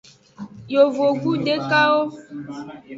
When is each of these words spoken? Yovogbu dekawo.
Yovogbu 0.73 1.31
dekawo. 1.45 2.03